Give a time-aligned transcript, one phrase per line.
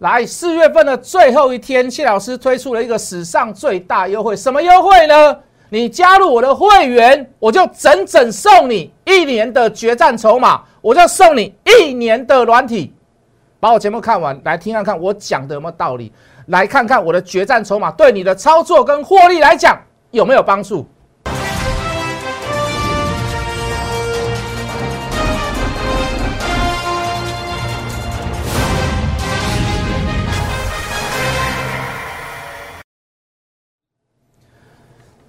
[0.00, 5.36] 来，四月份的最后一天，谢老师推出了一个史上最大优惠，什么优惠呢？
[5.68, 12.94] 你加入我的会员，我就整整送你一年的决战筹码，我就送你一年的软体。
[13.60, 16.10] 把我节目看完，来听看看我讲的有没有道理，
[16.46, 19.78] 来看看我的决战筹码对你的操作跟获利来讲
[20.12, 20.88] 有没有帮助。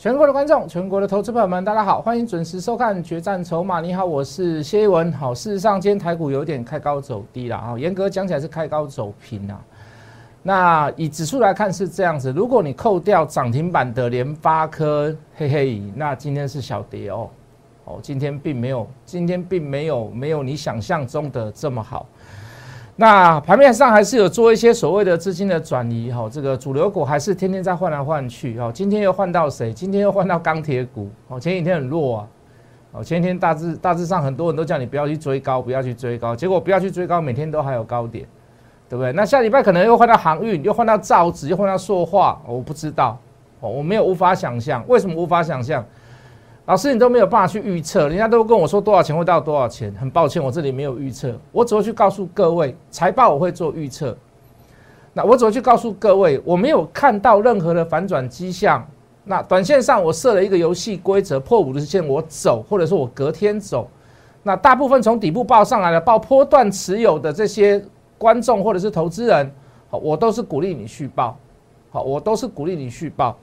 [0.01, 3.77] 全国的观众，全国的投资朋友们，大家好，欢迎准时收看《决战筹码》。
[3.83, 5.13] 你好，我是谢一文。
[5.13, 9.61] 好，事实上，今天台股有点开高走低了啊，严格讲起来是开高走平啊。
[10.41, 17.29] 那以指数来看是这样子，如果你扣掉涨停板的联发科，嘿嘿，那今天是小跌哦。
[17.85, 22.07] 哦，今天并没有，今天并没有没有你想象中的这么好。
[22.97, 28.71] 那盘面上还是有做一些所谓的资金的转移哈，这个主流股还是天天在换来换去哈。
[28.71, 29.73] 今天又换到谁？
[29.73, 31.39] 今天又换到钢铁股哦。
[31.39, 32.27] 前几天很弱啊，
[32.91, 38.27] 哦，前几天大致大致上很多人都叫你不要去追高，不要去追高，结果不要去追高，每天都还有高点，
[38.87, 39.11] 对不对？
[39.13, 43.17] 那下礼拜可能又换到航运，又换到造纸，又换到塑化，我不知道
[43.61, 45.83] 哦，我没有无法想象，为什么无法想象？
[46.65, 49.93] 老师，你都没有办法去预测，人家都跟我说多少钱会到多少钱。
[49.99, 54.15] 很抱歉，我这里没有预测，我只会去告诉各位，财报我会做预测。
[55.13, 58.87] 那我只会去告诉各位，我没有看到任何的反转迹象。
[59.23, 63.89] 那短线上我设了一个游戏规则，破五日线我走，或者说我隔天走。
[64.43, 67.83] 那大部分从底部报上来的报波段持有的这些
[68.17, 69.51] 观众或者是投资人，
[69.89, 71.37] 好，我都是鼓励你续报，
[71.89, 73.35] 好，我都是鼓励你续报。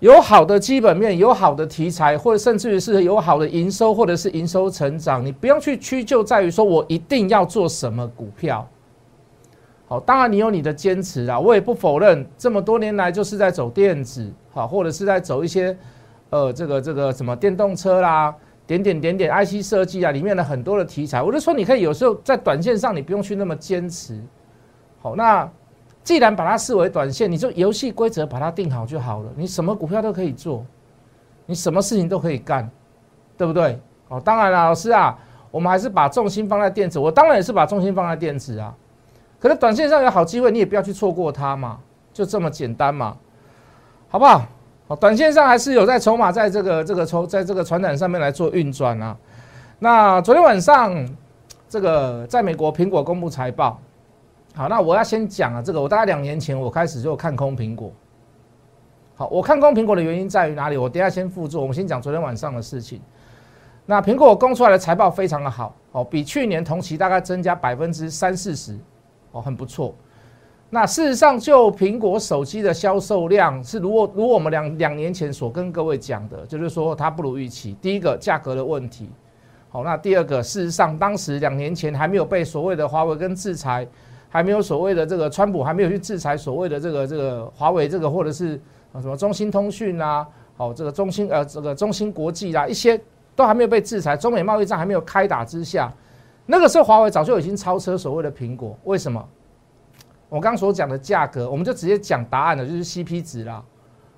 [0.00, 8.64] 有好的基本面，有好的题材，或者甚至于是有好的营收，或者是营收成长，你不用去屈就在于说我一定要做什么股票。
[9.88, 15.76] 好，当然你有你的坚持啊，我也不否认，这么多年来就是在走电子，好，或者是在走一些
[16.30, 18.32] 呃这个这个什么电动车啦，
[18.68, 24.16] 点点点点 IC 设计啊里面的很多的题材，我就说你可以有时候在短线上你不用去那么坚持。
[25.00, 25.50] 好，那。
[26.08, 29.30] 既然把它视为短线，你就游戏规则把它定好就好了。
[29.36, 30.64] 你什么股票都可以做，
[31.44, 32.66] 你什么事情都可以干，
[33.36, 33.78] 对不对？
[34.08, 35.18] 哦，当然了，老师啊，
[35.50, 36.98] 我们还是把重心放在电子。
[36.98, 38.74] 我当然也是把重心放在电子啊。
[39.38, 41.78] 可是短线上有好机会，你也不要去错过它嘛，
[42.14, 43.14] 就这么简单嘛，
[44.08, 44.46] 好不好？
[44.88, 49.14] 好，短线上还是有在筹码在这个这个筹在这个船展上面来做运转啊。
[49.78, 51.06] 那昨天晚上，
[51.68, 53.78] 这个在美国苹果公布财报。
[54.58, 57.92] 好，那我要先讲啊，这个我大概两年前我开始就看空苹果。
[59.14, 60.76] 好，我看空苹果的原因在于哪里？
[60.76, 63.00] 我等下先附注，我们先讲昨天晚上的事情。
[63.86, 68.76] 那苹果公出来的财报非常的好，哦，比去年同期大概增加百分之三四十，
[69.30, 69.94] 哦，很不错。
[70.70, 77.76] 那事实上，就苹果手机的销售量是如果如果我们两两年前所跟各位讲的，就是说它不如预期。
[77.80, 79.08] 第一个价格的问题，
[79.68, 83.86] 好，那第二个事实上当时两年前还没有被所谓的华为跟制裁。
[84.28, 88.60] 还没有所谓的这个川普还没有去制裁所谓的这个这个华为这个或者是
[89.00, 93.00] 什么中兴通讯啊，好这个中兴呃这个中兴国际啦，一些
[93.34, 95.92] 都还没有被制裁，中美贸易战还没有开打之下，
[96.46, 98.76] 那个时候华为早就已经超车所谓的苹果。
[98.84, 99.24] 为什么？
[100.28, 103.62] 我刚刚所讲的价格，我们就直接讲答案了，就是 CP 值啦。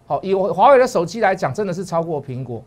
[0.07, 2.61] 好，以华为的手机来讲，真的是超过苹果。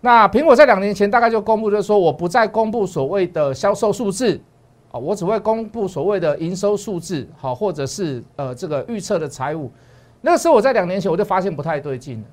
[0.00, 4.40] 那苹果在两年前大概就公布，就是说我不再公布所谓的销售数字。
[4.92, 9.70] 啊我只会公布所谓的营收数字，好，或者是呃这个预测的财务。
[10.20, 12.26] 那个时候我在两年前我就发现不太对劲了。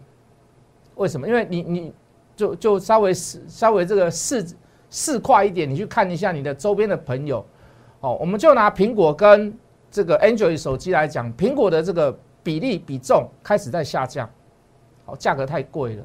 [0.95, 1.27] 为什么？
[1.27, 1.93] 因为你你
[2.35, 4.45] 就就稍微稍微这个市
[4.89, 7.43] 市快一点，你去看一下你的周边的朋友。
[7.99, 9.51] 哦，我们就拿苹果跟
[9.89, 14.29] 这个 Android 手机来讲，苹果的这个比例比重开始在下降，
[15.05, 16.03] 好，价格太贵了。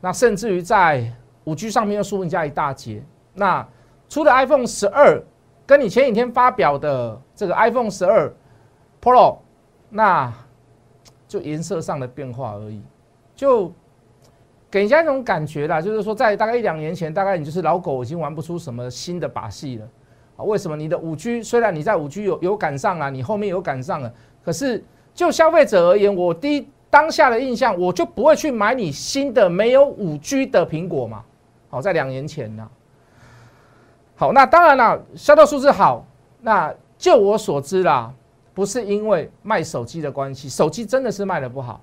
[0.00, 1.12] 那甚至于在
[1.44, 3.02] 五 G 上面又输人家一大截。
[3.34, 3.66] 那
[4.08, 5.20] 除了 iPhone 十二。
[5.70, 8.28] 跟你前几天发表的这个 iPhone 十二
[9.00, 9.36] Pro，
[9.88, 10.32] 那
[11.28, 12.82] 就颜色上的变化而已，
[13.36, 13.72] 就
[14.68, 19.88] 给人家一种感觉啦，就是说在大概一两年前，大概你就是老狗已经玩不出什么新的把戏了
[20.38, 20.42] 啊？
[20.42, 20.76] 为什么？
[20.76, 24.12] 你的五 G 虽然你在五 G 有有赶上了，你后面有赶上了，
[24.44, 24.82] 可是
[25.14, 31.22] 就消费者而言，我第一当下的印象，我就不会去买你新的没有五 G 的苹果嘛？
[31.68, 32.68] 好，在两年前呢。
[34.20, 36.04] 好，那当然了，销售数字好。
[36.42, 38.12] 那就我所知啦，
[38.52, 41.80] 不是因为卖手机的关系，手机真的是卖的不好。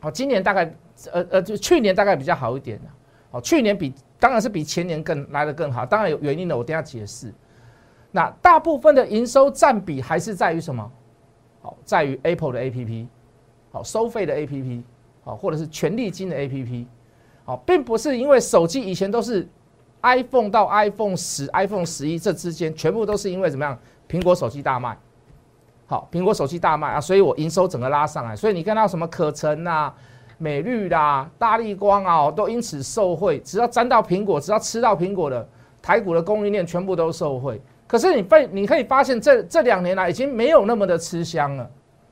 [0.00, 0.64] 好，今年大概
[1.12, 2.84] 呃呃，就去年大概比较好一点的。
[3.30, 7.32] 好，去年比当然是比前年更来的更好，当然有原因的，我等下解释。
[8.10, 10.90] 那大部分的营收占比还是在于什么？
[11.60, 13.06] 好在于 Apple 的 APP，
[13.70, 14.82] 好收费的 APP，
[15.22, 16.86] 好或者是权利金的 APP，
[17.44, 19.48] 好，并不是因为手机以前都是
[20.02, 23.78] iPhone 到 iPhone 十、iPhone 十一这之间全部都是因为怎么样？
[24.08, 24.96] 苹果手机大卖，
[25.86, 29.94] 好，苹果手机大卖啊，所以我营收整个拉上来，所以你看到什么可成啊、
[30.38, 33.38] 美绿啦、大力光啊，都因此受惠。
[33.40, 35.48] 只要沾到苹果，只要吃到苹果的
[35.80, 37.60] 台股的供应链，全部都受惠。
[37.86, 41.70] 可是你被你可以发现，这这两年来已经没有那么的吃香了。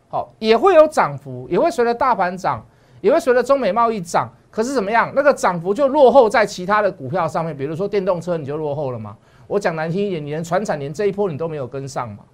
[0.08, 2.64] 好，也会有涨幅，也会随着大盘涨，
[3.00, 4.28] 也会随着中美贸易涨。
[4.50, 5.12] 可是怎么样？
[5.14, 9.16] 那个涨幅就落后在其他的股票上面，比如说电动车，你就落后了嘛。
[9.46, 12.24] 我讲难听一点，你连船产连这一波你都没有跟上嘛？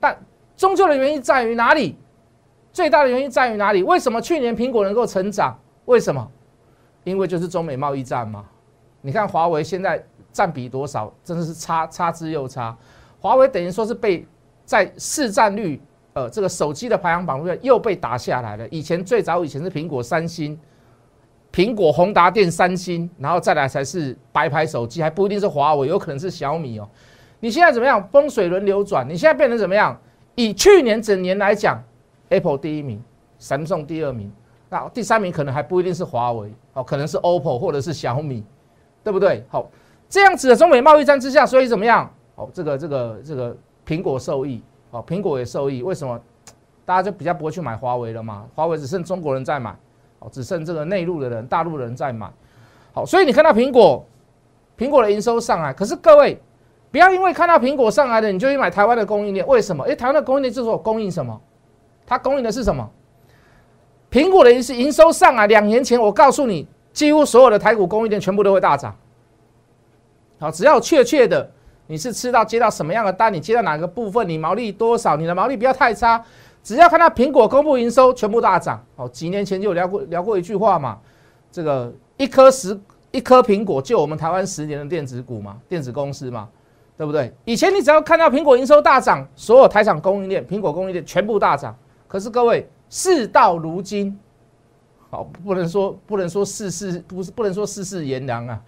[0.00, 0.16] 但
[0.56, 1.96] 终究的原因在于哪里？
[2.72, 3.82] 最大的原因在于哪里？
[3.82, 5.58] 为什么去年苹果能够成长？
[5.84, 6.26] 为什么？
[7.04, 8.44] 因为就是中美贸易战嘛。
[9.02, 10.02] 你看华为现在
[10.32, 11.12] 占比多少？
[11.22, 12.74] 真的是差差之又差。
[13.20, 14.26] 华为等于说是被
[14.64, 15.80] 在市占率，
[16.14, 18.66] 呃，这个手机的排行榜上又被打下来了。
[18.68, 20.58] 以前最早以前是苹果、三星。
[21.58, 26.88] 苹果、宏达电、三星，然后再来才是白牌手机，还不一定是华为，有可能是小米哦。
[27.40, 28.00] 你现在怎么样？
[28.12, 30.00] 风水轮流转，你现在变成怎么样？
[30.36, 31.82] 以去年整年来讲
[32.28, 33.02] ，Apple 第一名
[33.40, 34.30] ，Samsung 第二名，
[34.68, 38.44] 那第三名可能还不一定是华为哦，可能是 OPPO 或者是小米，
[39.02, 39.44] 对不对？
[39.48, 39.68] 好，
[40.08, 42.08] 这样子的中美贸易战之下，所以怎么样？
[42.36, 44.62] 哦，这个这个这个苹果受益，
[44.92, 46.20] 哦，苹果也受益，为什么？
[46.84, 48.46] 大家就比较不会去买华为了嘛？
[48.54, 49.76] 华为只剩中国人在买。
[50.20, 52.30] 哦，只剩这个内陆的人，大陆人在买。
[52.92, 54.04] 好，所以你看到苹果，
[54.76, 55.72] 苹果的营收上来。
[55.72, 56.40] 可是各位，
[56.90, 59.46] 不要因为看到苹果上来了，你就去买台湾的供应链。
[59.46, 59.84] 为什么？
[59.84, 61.40] 因为台湾的供应链就是我供应什么？
[62.06, 62.88] 它供应的是什么？
[64.10, 68.96] 苹果的营营收上来，两年前我告诉你，几乎所有的台股供应链全部都会大涨。
[70.40, 71.48] 好，只要确切的，
[71.86, 76.24] 你是吃到接到什么样的单，你接到哪个部分，你毛利多少，你的毛利不要太差。
[76.68, 78.78] 只要看到苹果公布营收，全部大涨。
[78.96, 80.98] 哦，几年前就有聊过聊过一句话嘛，
[81.50, 82.78] 这个一颗十
[83.10, 86.46] 一颗苹果就我们台湾十年的电子股嘛，电子公司嘛，
[86.94, 87.32] 对不对？
[87.46, 91.74] 以前你只要看到苹果营收大涨，所有台厂供应链、苹果供应链全部大涨。
[92.06, 94.20] 可是各位，事到如今，
[95.08, 98.60] 好，不能说不能说世事不是不能说世事炎凉啊。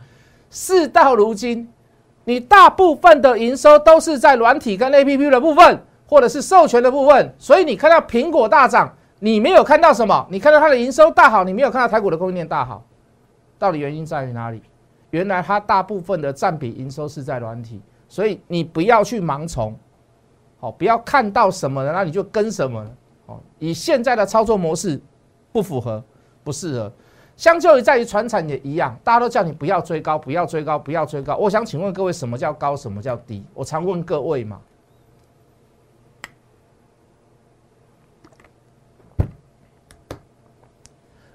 [0.48, 1.68] 事到如今，
[2.24, 5.82] 你大部分的营收都是在软体跟 A P P 的部分。
[6.10, 10.26] 或者是授权的部分，所以你看到苹果大涨，你没有看到什么？
[10.28, 12.84] 你看到它的营收大好，你没有看到台股的供应链大好，
[13.60, 14.60] 到底原因在于哪里？
[15.10, 19.72] 原来它大部分的占比营收是在软体，所以你不要去盲从，
[20.58, 22.84] 好，不要看到什么，那你就跟什么，
[23.26, 25.00] 哦，以现在的操作模式
[25.52, 26.02] 不符合，
[26.42, 26.92] 不适合。
[27.36, 31.36] 相较于在于船产也一样，大家都叫你不要追高，不要追高，不要追高。
[31.36, 32.74] 我想请问各位，什么叫高？
[32.74, 33.44] 什么叫低？
[33.54, 34.60] 我常问各位嘛。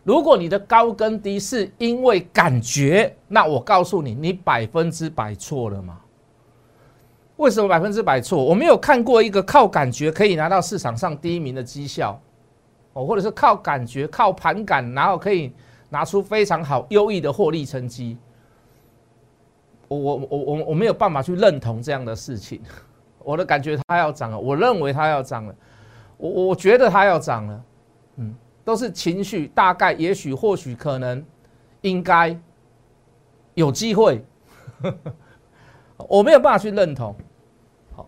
[0.06, 6.00] 如果你的高跟低是因为感觉，那我告诉你，你百分之百错了吗？
[7.38, 8.42] 为什么百分之百错？
[8.42, 12.22] 我没有看过一个靠感觉可以拿到市场上第一名的绩效，
[12.94, 15.52] 哦，或者是靠感觉、靠盘感，然后可以
[15.90, 18.16] 拿出非常好、优异的获利成绩。
[19.88, 22.62] 我我我我我没有办法去认同这样的事情。
[23.24, 25.56] 我的感觉它要涨了，我认为它要涨了，
[26.18, 27.64] 我我觉得它要涨了，
[28.18, 28.36] 嗯。
[28.66, 31.24] 都是情绪，大概、也许、或许、可能、
[31.82, 32.38] 应该
[33.54, 34.26] 有机会，
[36.10, 37.16] 我没有办法去认同。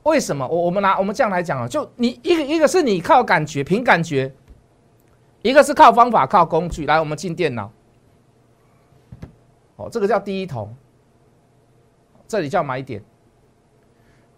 [0.03, 0.45] 为什么？
[0.45, 4.33] 我我们拿我们这样来讲啊，就你一个一个是你靠感觉、凭感觉，
[5.43, 6.85] 一个是靠方法、靠工具。
[6.85, 7.71] 来，我们进电脑。
[9.77, 10.75] 哦，这个叫第一桶，
[12.27, 13.01] 这里叫买点。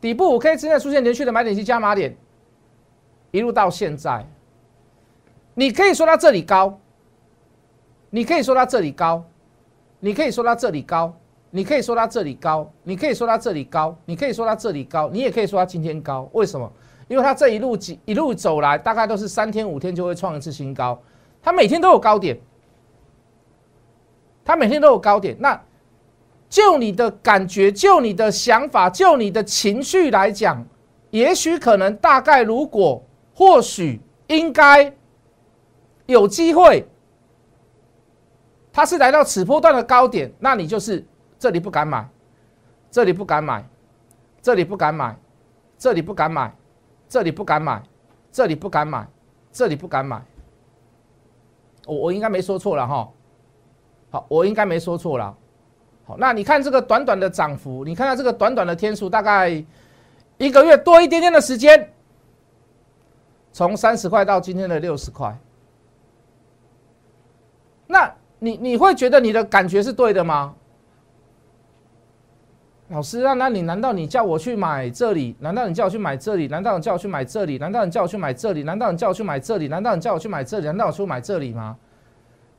[0.01, 2.15] 底部五 K 之内出现连续的买点及加码点，
[3.31, 4.25] 一路到现在。
[5.59, 6.79] 你可以说它这里高，
[8.11, 9.25] 你可以说它这里高，
[9.99, 11.13] 你可以说它这里高，
[11.51, 16.29] 你可以说它这里高，你可以说它这里高，你可以说它这里高，你也可以说它今天高。
[16.31, 16.71] 为什么？
[17.09, 20.97] 因为它这一路几一路走来，大概都是三天五天就会创一次新高，
[21.43, 22.39] 它每天都有高点，
[24.45, 25.35] 它每天都有高点。
[25.41, 25.61] 那
[26.47, 30.65] 就你的感觉，就你的想法，就你的情绪来讲，
[31.09, 34.95] 也许可能大概如果或许应该。
[36.09, 36.85] 有机会，
[38.73, 41.05] 它是来到此波段的高点，那你就是
[41.37, 42.09] 这里不敢买，
[42.89, 43.63] 这里不敢买，
[44.41, 45.15] 这里不敢买，
[45.77, 46.51] 这里不敢买，
[47.07, 47.83] 这里不敢买，
[48.31, 49.07] 这里不敢买，
[49.51, 50.19] 这里不敢买。
[51.85, 53.09] 我我应该没说错了哈，
[54.09, 55.37] 好，我应该没说错了。
[56.05, 59.49] 好，那你看这个短短的涨幅，你看看这个短短的天数，大概
[60.37, 61.93] 一个月多一点点的时间。
[63.51, 65.35] 从三十块到今天的六十块，
[68.39, 70.55] 你你会觉得你的感觉是对的吗？
[72.87, 75.35] 老师啊，那你难道你叫我去买这里？
[75.39, 76.47] 难道你叫我去买这里？
[76.47, 77.57] 难道你叫我去买这里？
[77.59, 78.63] 难道你叫我去买这里？
[78.63, 79.67] 难道你叫我去买这里？
[79.67, 80.65] 难道你叫我去买这里？
[80.65, 81.77] 难道我去买这里吗？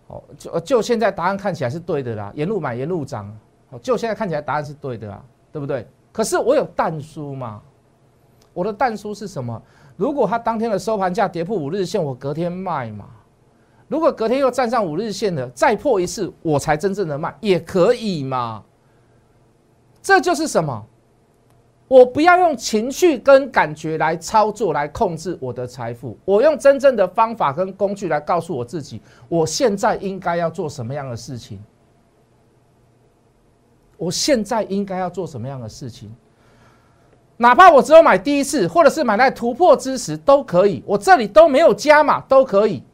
[0.06, 3.36] 哦，就就现在答案看起来是对的啦，沿路买沿路涨。
[3.70, 5.20] 哦，就现在看起来答案是对的啦，
[5.50, 5.84] 对不对？
[6.12, 7.60] 可是我有淡书嘛？
[8.52, 9.60] 我的淡书是什么？
[9.96, 13.06] 如果它当天的收盘价跌破五日线，我隔天卖嘛？
[13.90, 18.62] 如果隔天又站上五日线的，再破一次，我才真正的卖，也可以嘛？
[20.00, 20.86] 这就是什么？
[21.88, 31.60] 我不要用情绪跟感觉来操作来控制我的财富，我用真正的方法跟工具来告诉我自己，我现在应该要做什么样的事情？
[33.96, 36.14] 我现在应该要做什么样的事情？
[37.36, 42.84] 哪怕我只有买第一次，或者是买在突破之时都可以，我这里都没有加码都可以，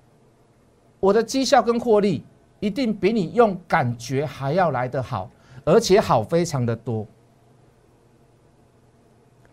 [1.07, 2.25] 我的绩效跟获利
[2.59, 5.31] 一定比你用感觉还要来得好。
[5.65, 7.05] 而且好非常的多，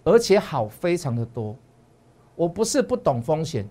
[0.04, 1.56] 而且好非常的多。
[2.36, 3.68] 我不是不懂风险，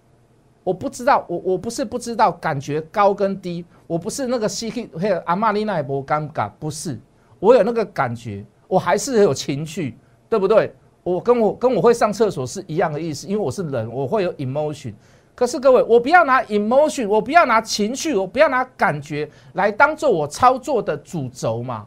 [0.64, 6.98] 我不知道，我我不是不知道感觉高跟低，我不是那个 C K 还有阿玛丽那一波尴尬，不是，
[7.38, 9.96] 我有那个感觉，我还是有情绪，
[10.28, 10.74] 对不对？
[11.04, 14.94] 我跟我跟我会上厕所是一样的意思，因为我是人，我会有 emotion。
[15.34, 21.86] 可是各位，我不要拿 emotion，我不要拿情绪，我不要拿感觉来当做我操作的主轴嘛。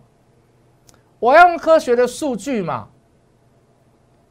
[1.19, 2.87] 我要用科学的数据嘛，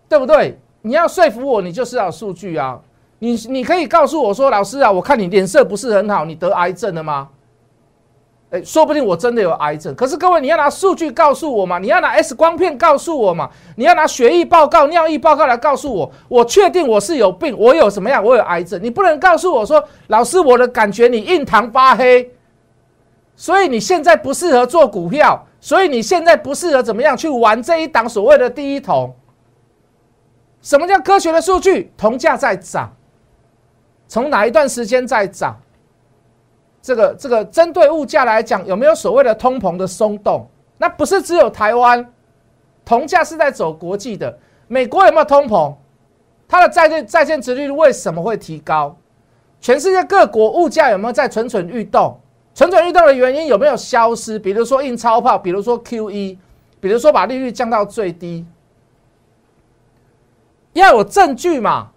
[0.08, 0.58] 对不对？
[0.82, 2.80] 你要说服我，你就是要数据啊。
[3.20, 7.30] 你你可以告诉我说，老师啊，我看你脸色不是很好，你得癌症了吗？
[8.54, 9.92] 哎，说不定我真的有癌症。
[9.96, 11.80] 可是各位，你要拿数据告诉我嘛？
[11.80, 13.50] 你要拿 X 光片告诉我嘛？
[13.74, 18.22] 你要拿血液报告、尿液报告来告诉我，我确定我是有病，我有什么样？
[18.22, 18.80] 我有癌症。
[18.80, 22.30] 你不能告诉我说，老师，我的感觉你印堂发黑，
[23.34, 25.44] 所以你现在不适合做股票。
[25.60, 29.16] 所以你现在不适合怎么样去玩这一档所谓的第一桶？
[30.60, 31.90] 什么叫科学的数据？
[31.96, 32.94] 铜价在涨，
[34.06, 35.58] 从哪一段时间在涨？
[36.84, 40.46] 这个这个针对物价来讲，有没有所谓的通膨的松动？
[40.76, 42.12] 那不是只有台湾，
[42.84, 44.38] 铜价是在走国际的。
[44.68, 45.74] 美国有没有通膨？
[46.46, 48.94] 它的债券债券值率为什么会提高？
[49.62, 52.20] 全世界各国物价有没有在蠢蠢欲动？
[52.54, 54.38] 蠢蠢欲动的原因有没有消失？
[54.38, 56.38] 比如说印钞票，比如说 Q E，
[56.80, 58.44] 比如说把利率降到最低，
[60.74, 61.92] 要有证据嘛，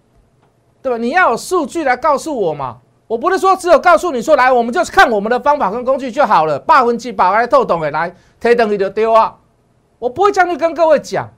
[0.80, 0.96] 对吧？
[0.96, 2.78] 你要有数据来告诉我嘛。
[3.08, 6.56] 我不是说只有告诉你说来，我们就是看我们的方法跟工具就好了。
[6.60, 9.36] 八分之八来透懂的来，推等你就丢啊！
[9.98, 11.28] 我不会这样去跟各位讲，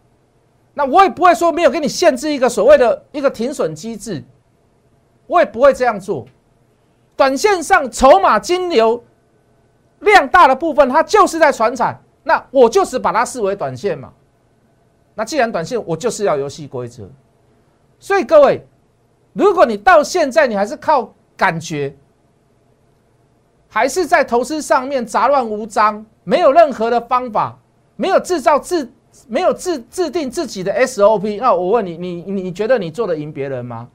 [0.75, 4.23] 那我也不会说没有给你限制一个所谓的一个停损机制，
[5.27, 6.27] 我也不会这样做。
[7.17, 9.03] 短线上筹码金流。
[10.01, 14.11] 量大的部分，它就是在传产，那我就是把它视为短线嘛。
[15.15, 17.07] 那既然短线，我就是要游戏规则。
[17.99, 18.67] 所以各位，
[19.35, 21.97] 如果你到现在你还是靠感觉，
[23.67, 27.59] 还是在投资上面杂乱无章，没有任何的方法，
[27.97, 28.93] 没有制造自，
[29.27, 33.89] 没有制制定自己的 SOP，那我问你，你你觉得你做的赢别人吗？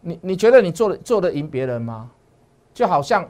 [0.00, 2.10] 你你觉得你做的做的赢别人吗？
[2.74, 3.28] 就好像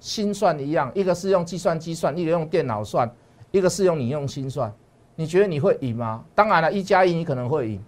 [0.00, 3.08] 心算一样，一个是用计算机算，一个用电脑算，
[3.52, 4.72] 一个是用你用心算。
[5.14, 6.24] 你觉得你会赢吗？
[6.34, 7.80] 当然了，一加一你可能会赢，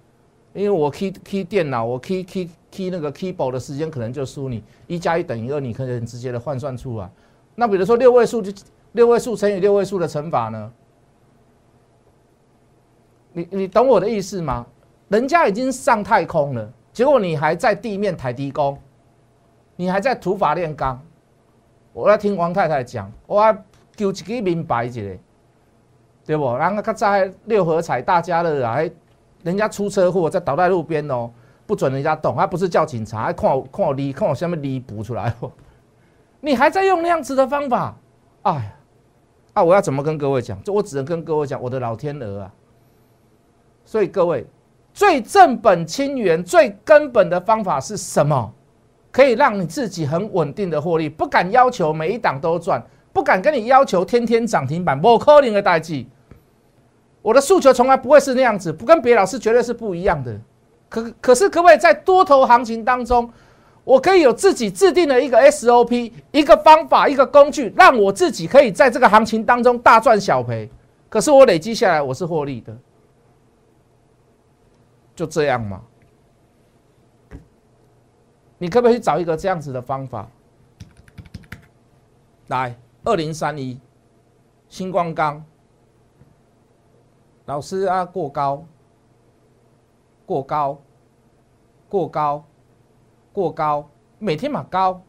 [0.58, 4.64] 因为我 key key 电脑，我 key key key 那个 keyboard 的时间可能就输你。
[4.88, 7.08] 一加一等于二，你可能直接的换算出来。
[7.54, 8.52] 那比如说六位数就
[8.92, 10.72] 六位数乘以六位数的乘法呢？
[13.32, 14.66] 你你懂我的意思吗？
[15.06, 18.76] 人家已经上太空了，结果你还在地面抬低工。
[19.76, 21.00] 你还在土法炼钢？
[21.92, 23.56] 我要听王太太讲，我
[23.96, 25.16] 求一个明白一个，
[26.26, 26.56] 对不？
[26.56, 28.78] 然后他在六合彩大家乐啊，
[29.42, 31.30] 人家出车祸在倒在路边哦，
[31.66, 35.50] 不准人家动，还不是叫警察，还看我看我离看我下面离补出来哦。
[36.40, 37.96] 你还在用那样子的方法？
[38.42, 38.72] 哎呀，
[39.54, 39.62] 啊！
[39.64, 40.62] 我要怎么跟各位讲？
[40.62, 42.52] 就我只能跟各位讲，我的老天鹅啊！
[43.84, 44.46] 所以各位，
[44.94, 48.52] 最正本清源、最根本的方法是什么？
[49.10, 52.80] 可以让你自己很稳定的获利，不敢要求每一档都赚，
[53.12, 55.00] 不敢跟你要求天天涨停板。
[55.00, 56.06] 不可能的代际，
[57.28, 60.34] 我的诉求从来不会是那样子，不跟别老师绝对是不一样的。
[60.88, 63.30] 可可是可不可以在多头行情当中，
[63.84, 70.70] 我可以有自己制定的一个 SOP，一个方法，一个工具，让我自己可以在这个行情当中大赚小赔。
[71.10, 72.74] 可是我累积下来，我是获利的，
[75.14, 75.82] 就这样嘛。
[78.56, 80.26] 你可不可以找一个这样子的方法？
[82.46, 83.78] 来，二零三一，
[84.70, 85.44] 星光钢，
[87.48, 88.62] 老师啊，过高，
[90.26, 90.78] 过高，
[91.88, 92.44] 过高，
[93.32, 93.88] 过高，
[94.18, 95.00] 每天嘛高，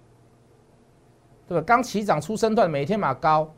[1.50, 1.64] 对吧？
[1.68, 3.54] 刚起涨出生段，每天嘛高，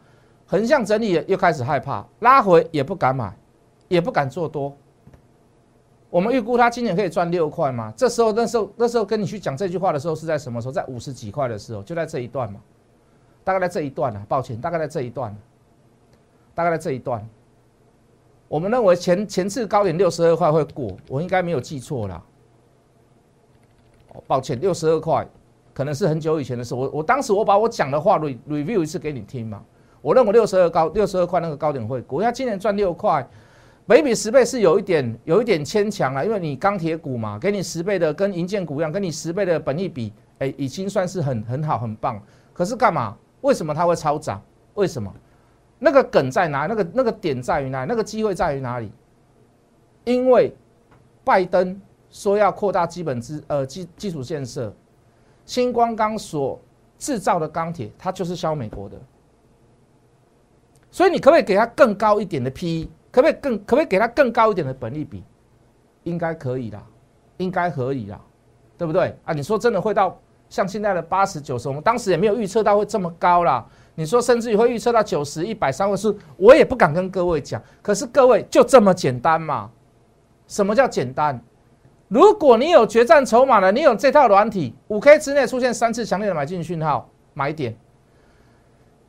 [0.47, 3.31] 横向整理又开始害怕，拉回也不敢买，
[3.87, 4.75] 也不敢做多。
[6.09, 7.93] 我们预估他今年可以赚六块嘛？
[7.95, 10.71] 这时候那时候那时候跟你去讲这句话的时候是在什么时候？
[10.71, 12.59] 在五十几块的时候，就在这一段嘛，
[13.43, 14.25] 大概在这一段啊。
[14.27, 15.37] 抱歉，大概在这一段，
[16.55, 17.23] 大概在这一段。
[18.51, 22.21] 我们认为前前次高点六十二块会过，我应该没有记错啦。
[24.27, 25.25] 抱歉，六十二块
[25.73, 26.75] 可能是很久以前的事。
[26.75, 29.63] 我我当时我把我讲的话 re review 一次给你听嘛。
[30.01, 33.25] 我认为六十二高六十二块那个高点会过，它今年赚六块。
[33.85, 42.21] 每笔十倍是有一点有一点牵强了，因为你钢铁股嘛，给你十倍的跟银建股一样，跟你十倍的本益比，哎，已经算是很很好很棒。
[42.51, 43.15] 可是干嘛？
[43.39, 44.41] 为什么它会超涨？
[44.73, 45.09] 为什么？
[45.83, 46.67] 那个梗在哪？
[46.67, 47.85] 那个那个点在于哪？
[47.85, 48.91] 那个机会在于哪里？
[50.03, 50.55] 因为
[51.23, 54.71] 拜登说要扩大基本资呃基基础建设，
[55.43, 56.61] 新光钢所
[56.99, 58.95] 制造的钢铁，它就是销美国的，
[60.91, 62.87] 所以你可不可以给它更高一点的 PE？
[63.11, 65.23] 可不可以更可不可以给他更高一点的本利比？
[66.03, 66.83] 应该可以啦，
[67.37, 68.21] 应该可以啦，
[68.77, 69.33] 对不对啊？
[69.33, 73.67] 你说真的会到像现在的八十九十，我们当时也没有预测到会这么高啦。
[73.95, 77.61] 你说甚至于会预测到九十一百三位数，我也不敢跟各位讲。
[77.81, 79.69] 可是各位就这么简单嘛？
[80.47, 81.39] 什么叫简单？
[82.07, 87.75] 如果你有决战筹码了，你有这套软体，五 K 之内出现三次强烈的买进讯号，买点。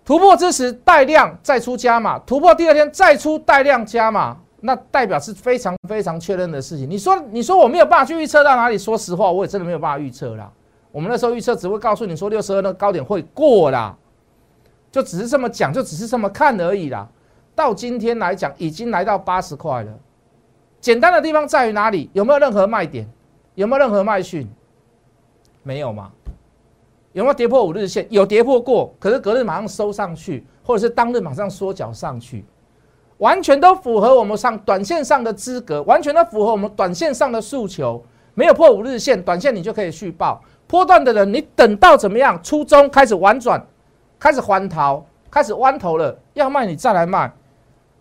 [0.04, 6.88] 突破之时带量再出加码，突破第二天再出带量加码，那代表是非常非常确认的事情。
[6.88, 8.76] 你说你说我没有办法去预测到哪里？
[8.76, 10.50] 说实话，我也真的没有办法预测啦。
[10.90, 13.96] 我们那时候预测只会告诉你说六十二那个高点会过啦，
[14.92, 17.08] 就只是这么讲，就只是这么看而已啦。
[17.54, 19.92] 到今天来讲，已经来到八十块了。
[20.80, 22.10] 简单的地方在于哪里？
[22.12, 23.08] 有没有任何卖点？
[23.54, 24.48] 有没有任何卖讯？
[25.62, 26.12] 没有吗？
[27.12, 28.06] 有没有跌破五日线？
[28.10, 32.44] 有跌破过，可是隔日马上收上去，或者是当日马上缩脚上去，
[33.18, 38.02] 完全都符合我们上短线上的资格，完全都符合我们短线上的诉求。
[38.34, 40.42] 没有破五日线，短线你就可以续报。
[40.66, 42.42] 波段的人，你等到怎么样？
[42.42, 43.62] 初中开始玩转，
[44.22, 47.32] 开始还逃，开始弯头了，要卖你再来卖。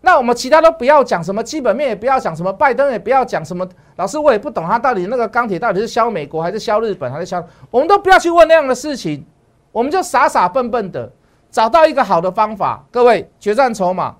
[0.02, 9.26] 那我们其他都不要讲，什么基本面也不要讲，什么拜登也不要讲，什么老师我也不懂他到底那个钢铁到底是销美国还是销日本还是销，我们都不要去问那样的事情，
[9.72, 11.10] 我们就傻傻笨笨的
[11.50, 12.84] 找到一个好的方法。
[12.92, 14.14] 各位决战筹码，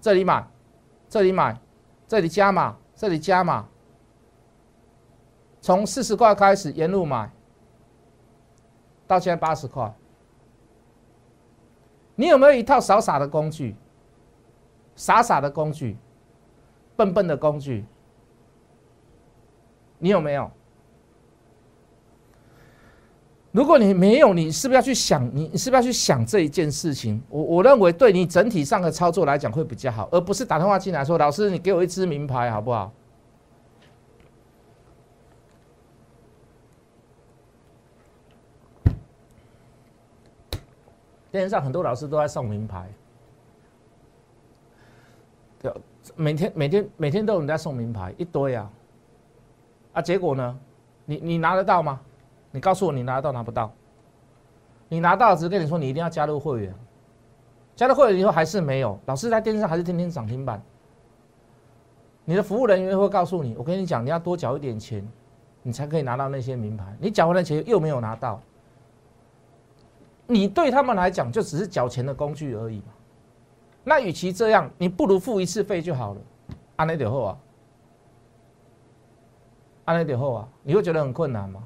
[0.00, 0.46] 这里买，
[1.08, 1.56] 这里买，
[2.06, 3.66] 这里加码，这里加码，
[5.60, 7.28] 从四十块开始沿路买，
[9.08, 9.92] 到现在八十块，
[12.16, 13.76] 你有没有一套傻傻的工具？
[14.96, 15.94] 傻傻的工具，
[16.96, 17.84] 笨笨的工具，
[19.98, 20.50] 你有没有？
[23.52, 25.30] 如果你没有，你是不是要去想？
[25.34, 27.22] 你是不是要去想这一件事情？
[27.28, 32.90] 我我认为对你整体上的操作来讲会比较好，而不是打电话进来说：“老师，你给我一支名牌好不好？”
[41.36, 42.88] 电视上很多老师都在送名牌。
[45.60, 45.72] 对
[46.14, 48.70] 每天每天每天都有人在送名牌一堆啊，
[49.92, 50.58] 啊，结果呢？
[51.04, 52.00] 你你拿得到吗？
[52.50, 53.72] 你告诉我你拿得到拿不到？
[54.88, 56.74] 你拿到只是跟你说你一定要加入会员，
[57.74, 60.62] 加入会员以后还是没有，老师在电视上还是天天涨停板。
[62.24, 65.06] 你的服务人员会告诉你，我跟你讲，你要多缴一点钱，
[65.62, 66.96] 你才可以拿到那些名牌。
[67.00, 68.40] 你缴完了钱又没有拿到，
[70.26, 72.92] 你对他们来讲就只是缴钱的工具而已嘛。
[73.84, 76.20] 那与其这样，你不如付一次费就好了。
[76.76, 77.38] 安那点后啊，
[79.84, 81.62] 安那点后啊，你会觉得很困难吗？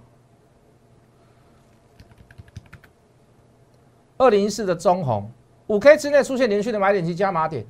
[4.18, 5.30] 二零一四的中红，
[5.68, 7.66] 五 K 之内出现连续的买点及加码点，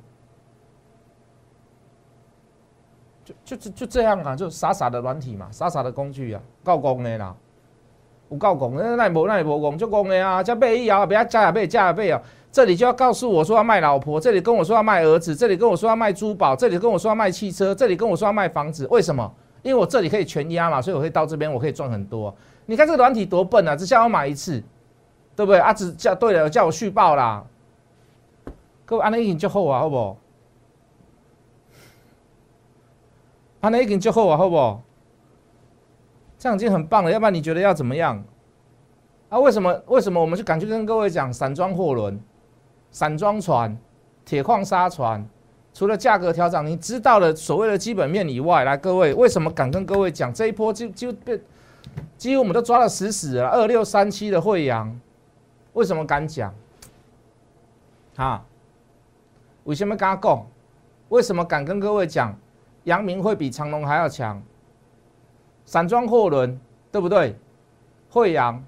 [3.23, 7.33] 就就就就这样啊，就傻傻的软体嘛，傻傻的工具啊，够功的啦，
[8.31, 12.19] 有够功，那那无那无功就功的啊，加倍一摇，不要加倍加倍啊。
[12.51, 18.87] 这里就要告诉我说要卖老婆，这里跟我说要卖儿子，这里跟我说要卖珠宝，这里跟我说要卖汽车，这里跟我说要卖房子。
[18.89, 19.31] 为什么？
[19.61, 22.33] 因为我这里可以全压嘛，所以我可以到这边，我可以赚很多。
[22.65, 24.61] 你看这个软体多笨啊，只叫我买一次，
[25.35, 25.59] 对不对？
[25.59, 27.43] 啊，只叫对了，叫我续报啦。
[28.85, 30.17] 各位，安内已经就好啊，好不好？
[33.61, 34.81] 安内已经就好啊，好不好？
[36.41, 38.19] 这样已经很棒了，要不然你觉得要怎么样？
[39.29, 39.79] 啊，为什么？
[39.85, 42.19] 为什么我们就敢去跟各位讲散装货轮、
[42.89, 43.77] 散装船、
[44.25, 45.23] 铁矿砂船？
[45.71, 51.39] 除了价格调整，你知道的所谓的基本面以外，来各位，为什么敢跟各位讲这一波就就被
[52.17, 53.47] 几乎我们都抓的死死了？
[53.49, 54.99] 二六三七的惠阳，
[55.73, 56.51] 为什么敢讲？
[58.15, 58.43] 啊？
[59.65, 60.47] 为什么敢讲？
[61.09, 62.35] 为什么敢跟各位讲？
[62.85, 64.41] 阳明会比长隆还要强？
[65.65, 66.59] 散装货轮
[66.91, 67.35] 对不对？
[68.09, 68.63] 惠阳、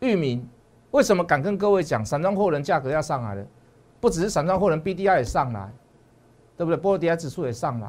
[0.00, 0.46] 裕民，
[0.90, 2.04] 为什么敢跟各位讲？
[2.04, 3.46] 散装货轮价格要上来了，
[4.00, 5.72] 不只是散装货轮 BDI 也上来。
[6.58, 6.76] 对不对？
[6.80, 7.88] 波罗的海指数也上来，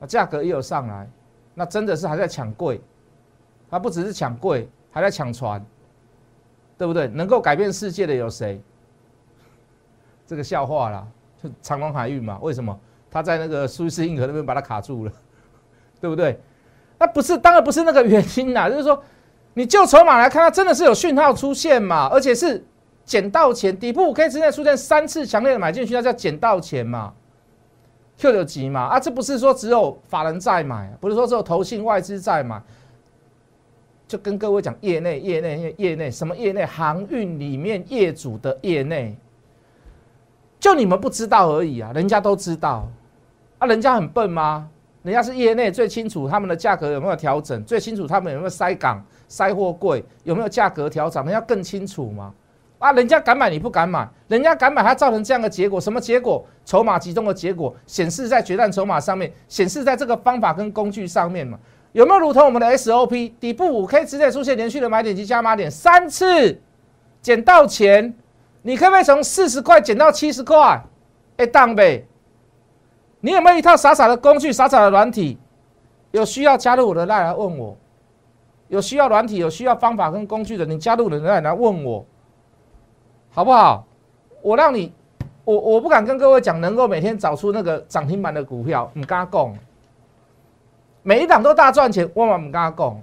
[0.00, 1.08] 啊，价格也有上来，
[1.54, 2.78] 那真的是还在抢贵，
[3.70, 5.64] 它不只是抢贵，还在抢船，
[6.76, 7.08] 对不对？
[7.08, 8.60] 能够改变世界的有谁？
[10.28, 11.08] 这个笑话啦，
[11.42, 12.38] 就长隆海运嘛？
[12.42, 12.78] 为什么？
[13.10, 15.12] 他在那个苏伊士运河那边把它卡住了，
[15.98, 16.38] 对不对？
[17.02, 19.02] 那不是，当然不是那个原因啦， 就是说，
[19.54, 22.06] 你就筹码来看，它真的是有讯号出现嘛？
[22.06, 22.64] 而且是
[23.04, 27.12] 捡到钱，底部五 K 之内出现三次强烈的买进去，那叫捡到钱嘛
[28.18, 28.82] ？Q 有急嘛？
[28.82, 32.62] 啊，这不是说只有法人在买，不是说只有投信外资在买，
[34.06, 36.64] 就跟各位讲，业内、业内、业内，什么业内？
[36.64, 39.16] 航运里面业主的业内，
[40.60, 42.88] 就你们不知道而已啊，人家都知道
[43.58, 44.68] 啊，人家很笨吗？
[45.02, 52.32] 人家是业内最清楚他们的价格有没有调整，最清楚他们有没有塞港、塞货柜，有没有价格调整，人家更清楚吗？
[52.78, 56.44] 啊，人家敢买你不敢买，人家敢买，它造成这样的结果，什么结果？
[56.64, 61.58] 筹码集中的结果，显示在决战筹码上面，显示在这个方法跟工具上面嘛？
[61.92, 66.60] 有没有如同我们的 SOP 底部五 K 直接出现连续的买点及加码点三次，
[67.20, 68.14] 捡到钱，
[68.62, 70.82] 你可不可以从四十块捡到七十块？
[71.36, 72.04] 哎，当呗，
[73.22, 75.38] 你有没有一套傻傻的工具、傻傻的软体？
[76.10, 77.74] 有需要加入我的赖来问我，
[78.66, 82.04] 有需要软体、有需要方法跟工具的，你加入我的赖来问我。
[83.30, 83.86] 好不好？
[84.42, 84.92] 我让你，
[85.44, 89.56] 我我不敢跟各位讲，能够每天找出那个涨停板的股票，你跟他讲，
[91.02, 93.00] 每一档都大赚钱，我嘛不跟他讲。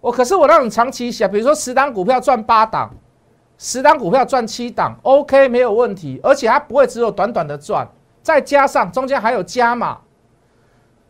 [0.00, 2.90] 我可是我让你长期想，比如说十档股票赚八档，
[3.58, 7.86] 十档股票赚七档，OK 没有问题，而且它不会只有短短的赚，
[8.28, 9.98] 再加上中间还有加码。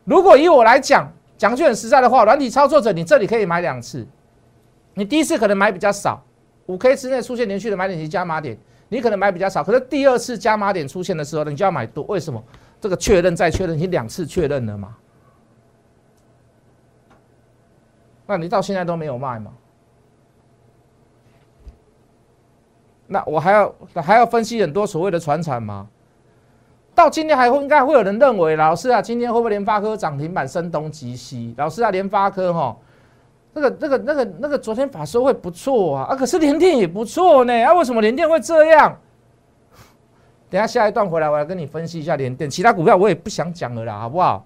[0.05, 4.07] 如果以我来讲，讲句很实在的话，软体操作者，你这里可以买两次，
[4.95, 6.23] 你第一次可能买比较少。
[6.67, 8.57] 五 K 之内出现连续的买点及加码点，
[8.89, 12.05] 你可能买比较少，可是第二次加码点出现的时候，你就要买多。
[12.05, 12.41] 为什么？
[12.81, 14.95] 这个确认再确认，你两次确认了嘛？
[18.29, 19.51] 那你到现在都没有卖吗？
[23.09, 25.89] 那我还要还要分析很多所谓的船产吗？
[26.99, 31.55] 到今天还会应该会有人认为，老师啊，今天会不会联发科涨停板声东击西？
[31.57, 32.77] 老师啊，联发科哈。
[33.53, 38.99] 那个、那个、那个、那个，昨天法收会不错啊，啊，可是联电也不错呢，啊，为什么联电会这样？
[40.51, 44.45] 等下下一段回来，我来跟你分析一下联电，其他股票我也不想讲了啦，好不好？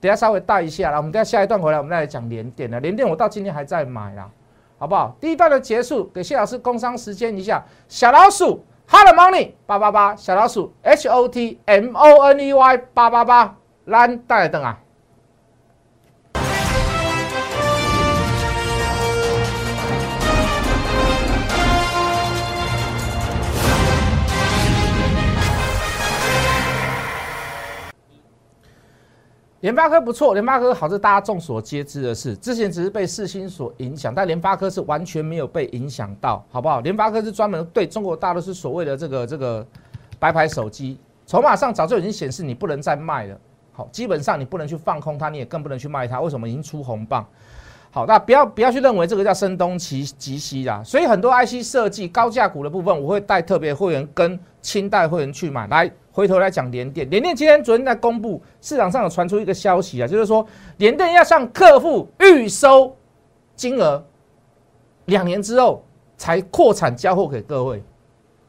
[0.00, 2.78] 等下稍微带一下啦，我们等下下一段回来，我们再来讲联电了。
[2.78, 4.30] 联电我到今天还在买啦，
[4.78, 5.16] 好不好？
[5.20, 14.76] 第一段的结束，给谢老师工商时间一下，小老鼠 Hello, Money 八八八，小老鼠 H O T M O N E Y 八八八，蓝带来灯啊！
[29.60, 32.34] 联发科不错，联发科好是大家众所皆知的事。
[32.36, 36.80] 之前只是被四星所影响，但联发科是完全没有被影响到，好不好？
[36.80, 39.66] 联发科是专门对中国大陆是所谓的这个这个
[40.18, 43.38] 白牌手机，筹码上早就已经显示你不能再卖了。
[43.72, 46.22] 好，基本上你不能去放空它，你也更不能去卖它。
[46.22, 46.48] 为什么？
[46.48, 47.26] 已经出红棒。
[47.92, 50.80] 好，那不要不要去认为这个叫声东击击西啦。
[50.84, 55.90] 所以很多 IC 设计高价股的部分，我会带特别会员跟清代会员去买来。
[56.12, 60.44] 回头来讲联电，联电今天昨天在公布，市场上有传出一个消息啊，就是说
[60.78, 62.94] 联电要向客户预收
[63.54, 64.04] 金额，
[65.06, 65.84] 两年之后
[66.16, 67.82] 才扩产交货给各位。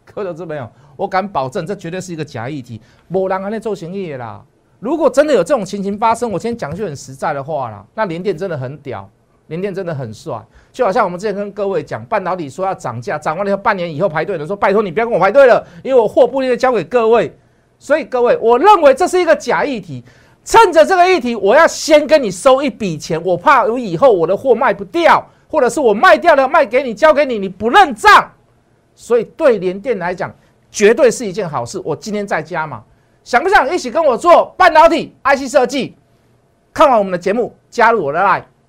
[0.04, 4.44] 各位投资朋友，我敢保证，这绝对是一个假议题，某人还在做生意啦。
[4.80, 9.08] 如果真的有这种情形发生，我今天讲句很实在的话啦，那联电真的很屌，
[9.48, 17.36] 联电真的很帅，就好像我们之前跟各位讲，半导体说要涨价，涨完了以后半年以后排队的说，拜托你不要跟我排队了，因为我货不一定交给各位。
[17.78, 20.04] 所以各位，我认为这是一个假议题。
[20.44, 28.32] 趁着这个议题，我要先跟你收一笔钱，我怕我以后我的货卖不掉，或者是我卖掉了卖给你交给你，你不认账。
[28.96, 30.34] 所以对联电来讲，
[30.72, 31.80] 绝对是一件好事。
[31.84, 32.84] 我今天在家嘛，
[33.24, 35.96] 想不想一起跟我做半导体 IC 设计？
[36.74, 38.44] 看完我们的节目，加入我的 line，